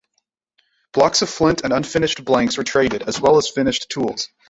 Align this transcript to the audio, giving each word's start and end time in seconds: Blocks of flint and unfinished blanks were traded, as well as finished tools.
Blocks 0.93 1.21
of 1.21 1.29
flint 1.29 1.61
and 1.63 1.71
unfinished 1.71 2.25
blanks 2.25 2.57
were 2.57 2.63
traded, 2.63 3.03
as 3.03 3.21
well 3.21 3.37
as 3.37 3.47
finished 3.47 3.87
tools. 3.91 4.29